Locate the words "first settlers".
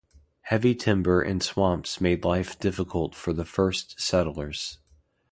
3.45-4.79